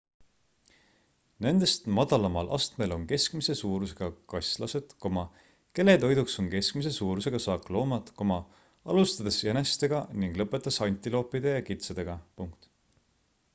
nendest 1.45 1.83
madalamal 1.97 2.47
astmel 2.55 2.93
on 2.95 3.03
keskmise 3.11 3.55
suurusega 3.59 4.07
kaslased 4.33 4.95
kelle 5.09 5.95
toiduks 6.05 6.37
on 6.43 6.47
keskmise 6.55 6.93
suurusega 6.97 7.41
saakloomad 7.45 8.09
alustades 8.95 9.37
jänestega 9.49 9.99
ning 10.23 10.35
lõpetades 10.43 10.81
antiloopide 10.87 11.53
ja 11.57 11.65
kitsedega 11.71 12.17